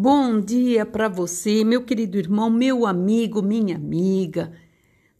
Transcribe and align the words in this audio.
Bom 0.00 0.40
dia 0.40 0.86
para 0.86 1.08
você, 1.08 1.64
meu 1.64 1.82
querido 1.82 2.18
irmão, 2.18 2.48
meu 2.48 2.86
amigo, 2.86 3.42
minha 3.42 3.74
amiga. 3.74 4.52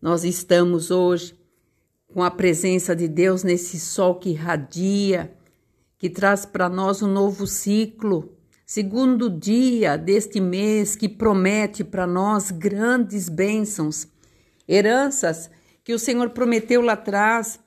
Nós 0.01 0.23
estamos 0.23 0.93
hoje 0.93 1.37
com 2.07 2.23
a 2.23 2.31
presença 2.31 2.95
de 2.95 3.09
Deus 3.09 3.43
nesse 3.43 3.81
sol 3.81 4.15
que 4.21 4.31
irradia, 4.31 5.35
que 5.99 6.09
traz 6.09 6.47
para 6.47 6.69
nós 6.69 7.03
um 7.03 7.09
novo 7.09 7.45
ciclo, 7.45 8.37
segundo 8.65 9.29
dia 9.29 9.97
deste 9.97 10.41
mês 10.41 10.95
que 10.95 11.09
promete 11.09 11.83
para 11.83 12.07
nós 12.07 12.53
grandes 12.53 13.29
bênçãos, 13.29 14.07
heranças 14.69 15.51
que 15.83 15.93
o 15.93 15.99
Senhor 15.99 16.31
prometeu 16.31 16.83
lá 16.83 16.93
atrás, 16.93 17.59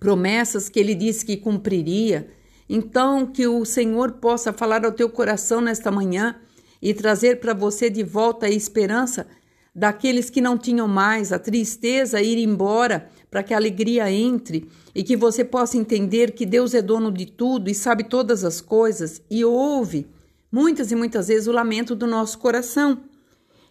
promessas 0.00 0.70
que 0.70 0.80
ele 0.80 0.94
disse 0.94 1.22
que 1.22 1.36
cumpriria 1.36 2.26
então, 2.68 3.26
que 3.26 3.46
o 3.46 3.64
Senhor 3.64 4.12
possa 4.12 4.52
falar 4.52 4.84
ao 4.84 4.92
teu 4.92 5.08
coração 5.08 5.60
nesta 5.60 5.90
manhã 5.90 6.36
e 6.80 6.94
trazer 6.94 7.38
para 7.40 7.52
você 7.52 7.90
de 7.90 8.02
volta 8.02 8.46
a 8.46 8.50
esperança 8.50 9.26
daqueles 9.74 10.30
que 10.30 10.40
não 10.40 10.56
tinham 10.56 10.86
mais, 10.86 11.32
a 11.32 11.38
tristeza 11.38 12.22
ir 12.22 12.38
embora, 12.38 13.08
para 13.30 13.42
que 13.42 13.52
a 13.52 13.56
alegria 13.56 14.10
entre 14.10 14.68
e 14.94 15.02
que 15.02 15.16
você 15.16 15.44
possa 15.44 15.76
entender 15.76 16.30
que 16.30 16.46
Deus 16.46 16.72
é 16.72 16.80
dono 16.80 17.10
de 17.10 17.26
tudo 17.26 17.68
e 17.68 17.74
sabe 17.74 18.04
todas 18.04 18.44
as 18.44 18.60
coisas 18.60 19.20
e 19.28 19.44
ouve 19.44 20.06
muitas 20.50 20.92
e 20.92 20.94
muitas 20.94 21.26
vezes 21.26 21.48
o 21.48 21.52
lamento 21.52 21.96
do 21.96 22.06
nosso 22.06 22.38
coração. 22.38 23.02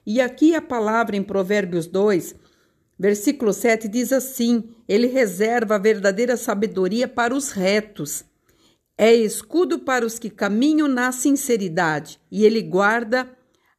E 0.06 0.20
aqui 0.20 0.54
a 0.54 0.62
palavra 0.62 1.16
em 1.16 1.24
Provérbios 1.24 1.88
2, 1.88 2.36
versículo 3.00 3.54
7 3.54 3.88
diz 3.88 4.12
assim: 4.12 4.66
Ele 4.86 5.08
reserva 5.08 5.76
a 5.76 5.80
verdadeira 5.80 6.36
sabedoria 6.36 7.08
para 7.08 7.34
os 7.34 7.52
retos 7.52 8.26
é 8.98 9.14
escudo 9.14 9.80
para 9.80 10.06
os 10.06 10.20
que 10.20 10.30
caminham 10.30 10.88
na 10.88 11.12
sinceridade, 11.12 12.20
e 12.32 12.46
ele 12.46 12.62
guarda 12.62 13.30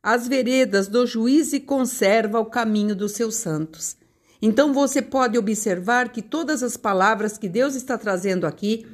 as 0.02 0.28
veredas 0.28 0.88
do 0.88 1.06
juiz 1.06 1.52
e 1.52 1.60
conserva 1.60 2.40
o 2.40 2.46
caminho 2.46 2.94
dos 2.94 3.12
seus 3.12 3.36
santos. 3.36 3.96
Então 4.42 4.74
você 4.74 5.00
pode 5.00 5.38
observar 5.38 6.10
que 6.10 6.20
todas 6.20 6.62
as 6.62 6.76
palavras 6.76 7.38
que 7.38 7.48
Deus 7.48 7.74
está 7.74 7.96
trazendo 7.96 8.46
aqui, 8.46 8.86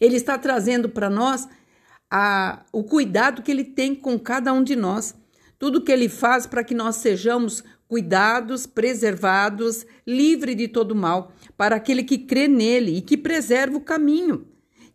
Ele 0.00 0.16
está 0.16 0.38
trazendo 0.38 0.88
para 0.88 1.10
nós 1.10 1.46
a, 2.10 2.64
o 2.72 2.82
cuidado 2.82 3.42
que 3.42 3.50
Ele 3.50 3.64
tem 3.64 3.94
com 3.94 4.18
cada 4.18 4.52
um 4.52 4.62
de 4.62 4.74
nós. 4.74 5.14
Tudo 5.58 5.82
que 5.82 5.92
Ele 5.92 6.08
faz 6.08 6.46
para 6.46 6.64
que 6.64 6.74
nós 6.74 6.96
sejamos 6.96 7.62
cuidados, 7.86 8.66
preservados, 8.66 9.84
livre 10.06 10.54
de 10.54 10.68
todo 10.68 10.94
mal, 10.94 11.32
para 11.56 11.76
aquele 11.76 12.02
que 12.02 12.16
crê 12.16 12.48
nele 12.48 12.96
e 12.96 13.02
que 13.02 13.16
preserva 13.16 13.76
o 13.76 13.82
caminho 13.82 14.46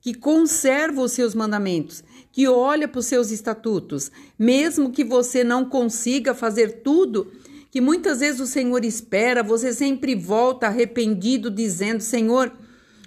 que 0.02 0.14
conserva 0.14 1.02
os 1.02 1.12
seus 1.12 1.36
mandamentos, 1.36 2.04
que 2.32 2.48
olha 2.48 2.88
para 2.88 3.00
os 3.00 3.06
seus 3.06 3.30
estatutos, 3.30 4.12
mesmo 4.38 4.92
que 4.92 5.04
você 5.04 5.44
não 5.44 5.64
consiga 5.64 6.34
fazer 6.34 6.82
tudo 6.82 7.32
que 7.72 7.80
muitas 7.80 8.20
vezes 8.20 8.42
o 8.42 8.46
Senhor 8.46 8.84
espera, 8.84 9.42
você 9.42 9.72
sempre 9.72 10.14
volta 10.14 10.68
arrependido, 10.68 11.50
dizendo: 11.50 12.02
Senhor, 12.02 12.52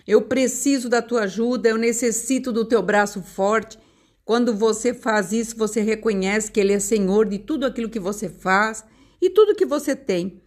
eu 0.06 0.23
preciso 0.23 0.89
da 0.89 1.03
tua 1.03 1.25
ajuda, 1.25 1.69
eu 1.69 1.77
necessito 1.77 2.51
do 2.51 2.64
teu 2.64 2.81
braço 2.81 3.23
forte. 3.23 3.79
Quando 4.25 4.55
você 4.55 4.95
faz 4.95 5.33
isso, 5.33 5.55
você 5.55 5.83
reconhece 5.83 6.51
que 6.51 6.58
Ele 6.58 6.73
é 6.73 6.81
Senhor 6.81 7.29
de 7.29 7.39
tudo 7.39 7.67
aquilo 7.67 7.91
que 7.91 8.01
você 8.01 8.31
faz 8.31 8.83
e 9.20 9.29
tudo 9.29 9.55
que 9.55 9.67
você 9.67 9.95
tem. 9.95 10.41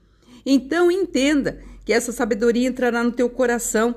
Então 0.43 0.91
entenda 0.91 1.61
que 1.85 1.93
essa 1.93 2.11
sabedoria 2.11 2.67
entrará 2.67 3.03
no 3.03 3.11
teu 3.11 3.29
coração 3.29 3.95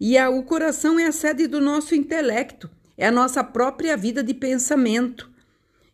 e 0.00 0.16
a, 0.16 0.30
o 0.30 0.42
coração 0.42 0.98
é 0.98 1.06
a 1.06 1.12
sede 1.12 1.46
do 1.46 1.60
nosso 1.60 1.94
intelecto, 1.94 2.70
é 2.96 3.06
a 3.06 3.12
nossa 3.12 3.42
própria 3.42 3.96
vida 3.96 4.22
de 4.22 4.34
pensamento. 4.34 5.30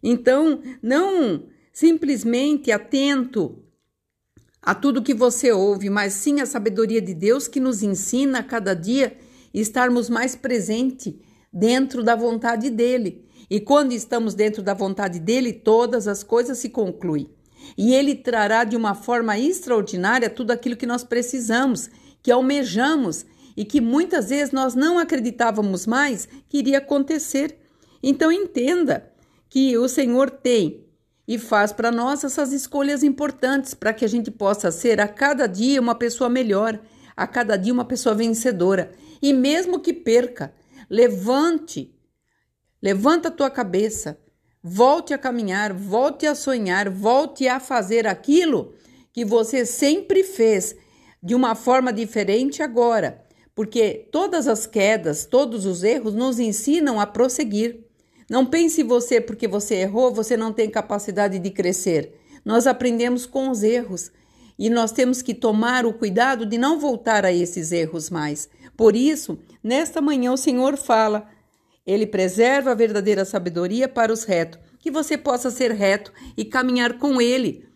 Então, 0.02 0.62
não 0.83 1.44
simplesmente 1.72 2.70
atento 2.70 3.62
a 4.62 4.74
tudo 4.74 5.02
que 5.02 5.14
você 5.14 5.52
ouve, 5.52 5.90
mas 5.90 6.14
sim 6.14 6.40
a 6.40 6.46
sabedoria 6.46 7.01
de 7.01 7.14
Deus 7.14 7.48
que 7.48 7.61
nos 7.61 7.83
ensina 7.83 8.39
a 8.39 8.42
cada 8.42 8.74
dia 8.74 9.17
estarmos 9.52 10.08
mais 10.08 10.34
presentes 10.34 11.14
dentro 11.52 12.02
da 12.02 12.17
vontade 12.17 12.70
dele. 12.70 13.24
E 13.50 13.61
quando 13.61 13.92
estamos 13.92 14.34
dentro 14.34 14.62
da 14.62 14.74
vontade 14.74 15.20
dele, 15.20 15.52
todas 15.52 16.08
as 16.08 16.23
coisas 16.23 16.58
se 16.58 16.70
concluem. 16.70 17.30
E 17.77 17.95
ele 17.95 18.14
trará 18.14 18.64
de 18.64 18.77
uma 18.77 18.95
forma 18.95 19.39
extraordinária 19.39 20.30
tudo 20.30 20.50
aquilo 20.50 20.77
que 20.77 20.86
nós 20.86 21.05
precisamos, 21.05 21.90
que 22.23 22.30
almejamos 22.30 23.24
e 23.57 23.65
que 23.65 23.81
muitas 23.81 24.31
vezes 24.31 24.53
nós 24.53 24.75
não 24.75 24.98
acreditávamos 24.98 25.87
mais 25.87 26.29
que 26.48 26.59
iria 26.59 26.79
acontecer. 26.79 27.59
Então 28.03 28.31
entenda 28.31 29.11
que 29.48 29.77
o 29.79 29.89
Senhor 29.89 30.31
tem 30.31 30.85
e 31.27 31.39
faz 31.39 31.73
para 31.73 31.91
nós 31.91 32.25
essas 32.25 32.53
escolhas 32.53 33.03
importantes 33.03 33.73
para 33.73 33.92
que 33.92 34.05
a 34.05 34.09
gente 34.09 34.31
possa 34.31 34.70
ser 34.70 35.01
a 35.01 35.09
cada 35.09 35.47
dia 35.47 35.81
uma 35.81 35.95
pessoa 35.95 36.29
melhor, 36.29 36.79
a 37.17 37.27
cada 37.27 37.57
dia 37.57 37.73
uma 37.73 37.85
pessoa 37.85 38.15
vencedora. 38.15 38.92
E 39.23 39.33
mesmo 39.33 39.81
que 39.81 39.92
perca, 39.92 40.53
levante, 40.91 41.95
levanta 42.83 43.29
a 43.29 43.31
tua 43.31 43.48
cabeça, 43.48 44.19
volte 44.63 45.15
a 45.15 45.19
caminhar, 45.19 45.73
volte 45.73 46.27
a 46.27 46.35
sonhar, 46.35 46.91
volte 46.91 47.48
a 47.48 47.59
fazer 47.59 48.07
aquilo 48.07 48.75
que 49.13 49.25
você 49.25 49.65
sempre 49.65 50.25
fez 50.25 50.77
de 51.23 51.35
uma 51.35 51.55
forma 51.55 51.91
diferente 51.92 52.63
agora 52.63 53.23
porque 53.55 54.09
todas 54.11 54.48
as 54.48 54.67
quedas, 54.67 55.25
todos 55.25 55.65
os 55.65 55.85
erros 55.85 56.15
nos 56.15 56.39
ensinam 56.39 57.01
a 57.01 57.07
prosseguir. 57.07 57.85
Não 58.29 58.45
pense 58.45 58.83
você 58.83 59.20
porque 59.20 59.47
você 59.47 59.77
errou, 59.77 60.13
você 60.13 60.37
não 60.37 60.53
tem 60.53 60.69
capacidade 60.69 61.39
de 61.39 61.51
crescer. 61.51 62.15
Nós 62.45 62.67
aprendemos 62.67 63.27
com 63.27 63.51
os 63.51 63.63
erros 63.63 64.11
e 64.59 64.69
nós 64.69 64.92
temos 64.92 65.23
que 65.23 65.35
tomar 65.35 65.87
o 65.87 65.92
cuidado 65.92 66.45
de 66.47 66.59
não 66.59 66.79
voltar 66.79 67.25
a 67.25 67.33
esses 67.33 67.70
erros 67.70 68.11
mais. 68.11 68.48
Por 68.77 68.97
isso, 68.97 69.39
nesta 69.63 70.01
manhã 70.01 70.33
o 70.33 70.36
Senhor 70.36 70.77
fala: 70.77 71.29
Ele 71.86 72.07
preserva 72.07 72.73
a 72.73 72.75
verdadeira 72.75 73.25
sabedoria 73.25 73.89
para 73.89 74.13
os 74.13 74.25
retos, 74.25 74.59
que 74.81 74.91
você 74.91 75.17
possa 75.17 75.51
ser 75.51 75.71
reto 75.73 76.13
e 76.36 76.45
caminhar 76.45 76.98
com 76.98 77.21
Ele, 77.21 77.69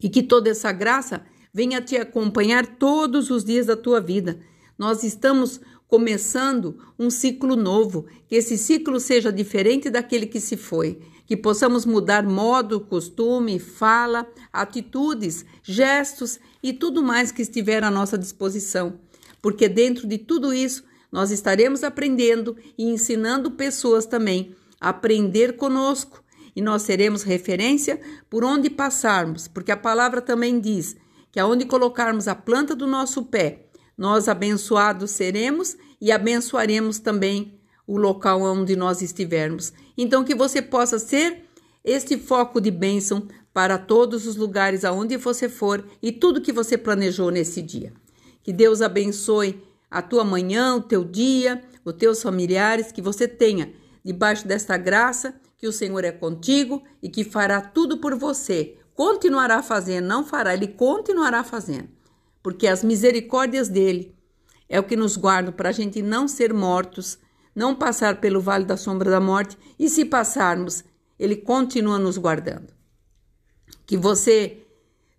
e 0.00 0.08
que 0.08 0.22
toda 0.22 0.50
essa 0.50 0.70
graça 0.70 1.24
venha 1.52 1.80
te 1.80 1.96
acompanhar 1.96 2.66
todos 2.76 3.30
os 3.30 3.44
dias 3.44 3.66
da 3.66 3.76
tua 3.76 4.00
vida. 4.00 4.38
Nós 4.78 5.02
estamos 5.02 5.60
começando 5.88 6.78
um 6.98 7.10
ciclo 7.10 7.56
novo, 7.56 8.06
que 8.28 8.34
esse 8.34 8.58
ciclo 8.58 8.98
seja 8.98 9.32
diferente 9.32 9.88
daquele 9.88 10.26
que 10.26 10.40
se 10.40 10.56
foi, 10.56 11.00
que 11.26 11.36
possamos 11.36 11.84
mudar 11.84 12.24
modo, 12.24 12.80
costume, 12.80 13.58
fala, 13.58 14.26
atitudes, 14.52 15.44
gestos 15.62 16.38
e 16.62 16.72
tudo 16.72 17.02
mais 17.02 17.32
que 17.32 17.42
estiver 17.42 17.82
à 17.84 17.90
nossa 17.90 18.18
disposição, 18.18 19.00
porque 19.40 19.68
dentro 19.68 20.06
de 20.06 20.18
tudo 20.18 20.52
isso 20.52 20.84
nós 21.10 21.30
estaremos 21.30 21.82
aprendendo 21.82 22.56
e 22.76 22.84
ensinando 22.84 23.52
pessoas 23.52 24.06
também 24.06 24.54
a 24.80 24.90
aprender 24.90 25.56
conosco. 25.56 26.22
E 26.54 26.62
nós 26.62 26.82
seremos 26.82 27.22
referência 27.22 28.00
por 28.30 28.42
onde 28.42 28.70
passarmos, 28.70 29.46
porque 29.46 29.70
a 29.70 29.76
palavra 29.76 30.22
também 30.22 30.58
diz 30.58 30.96
que 31.30 31.38
aonde 31.38 31.66
colocarmos 31.66 32.28
a 32.28 32.34
planta 32.34 32.74
do 32.74 32.86
nosso 32.86 33.24
pé, 33.24 33.65
nós 33.96 34.28
abençoados 34.28 35.10
seremos 35.10 35.76
e 36.00 36.12
abençoaremos 36.12 36.98
também 36.98 37.58
o 37.86 37.96
local 37.96 38.42
onde 38.42 38.76
nós 38.76 39.00
estivermos. 39.00 39.72
Então, 39.96 40.24
que 40.24 40.34
você 40.34 40.60
possa 40.60 40.98
ser 40.98 41.44
este 41.84 42.18
foco 42.18 42.60
de 42.60 42.70
bênção 42.70 43.26
para 43.54 43.78
todos 43.78 44.26
os 44.26 44.36
lugares 44.36 44.84
aonde 44.84 45.16
você 45.16 45.48
for 45.48 45.84
e 46.02 46.12
tudo 46.12 46.42
que 46.42 46.52
você 46.52 46.76
planejou 46.76 47.30
nesse 47.30 47.62
dia. 47.62 47.92
Que 48.42 48.52
Deus 48.52 48.82
abençoe 48.82 49.62
a 49.90 50.02
tua 50.02 50.24
manhã, 50.24 50.74
o 50.76 50.82
teu 50.82 51.04
dia, 51.04 51.62
os 51.84 51.94
teus 51.94 52.22
familiares, 52.22 52.92
que 52.92 53.00
você 53.00 53.26
tenha 53.26 53.72
debaixo 54.04 54.46
desta 54.46 54.76
graça, 54.76 55.40
que 55.56 55.66
o 55.66 55.72
Senhor 55.72 56.04
é 56.04 56.12
contigo 56.12 56.82
e 57.02 57.08
que 57.08 57.24
fará 57.24 57.60
tudo 57.60 57.98
por 57.98 58.14
você. 58.14 58.76
Continuará 58.94 59.62
fazendo, 59.62 60.06
não 60.06 60.24
fará, 60.24 60.52
ele 60.52 60.68
continuará 60.68 61.42
fazendo 61.42 61.96
porque 62.46 62.68
as 62.68 62.84
misericórdias 62.84 63.68
dele 63.68 64.14
é 64.68 64.78
o 64.78 64.84
que 64.84 64.94
nos 64.94 65.16
guarda 65.16 65.50
para 65.50 65.70
a 65.70 65.72
gente 65.72 66.00
não 66.00 66.28
ser 66.28 66.54
mortos, 66.54 67.18
não 67.52 67.74
passar 67.74 68.20
pelo 68.20 68.40
vale 68.40 68.64
da 68.64 68.76
sombra 68.76 69.10
da 69.10 69.18
morte 69.18 69.58
e 69.76 69.88
se 69.88 70.04
passarmos, 70.04 70.84
ele 71.18 71.34
continua 71.34 71.98
nos 71.98 72.16
guardando. 72.16 72.72
Que 73.84 73.96
você 73.96 74.58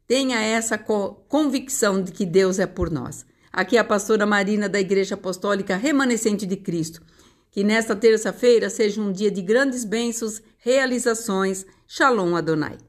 tenha 0.08 0.40
essa 0.40 0.78
convicção 0.78 2.02
de 2.02 2.14
que 2.14 2.26
Deus 2.26 2.60
é 2.60 2.66
por 2.66 2.90
nós. 2.90 3.26
Aqui 3.52 3.76
é 3.76 3.82
a 3.82 3.84
pastora 3.84 4.26
Marina 4.26 4.70
da 4.70 4.80
Igreja 4.80 5.16
Apostólica 5.16 5.76
Remanescente 5.76 6.46
de 6.46 6.56
Cristo. 6.56 7.02
Que 7.52 7.62
nesta 7.62 7.94
terça-feira 7.94 8.70
seja 8.70 9.02
um 9.02 9.12
dia 9.12 9.30
de 9.30 9.42
grandes 9.42 9.84
bênçãos, 9.84 10.42
realizações. 10.60 11.66
Shalom 11.86 12.38
Adonai. 12.38 12.87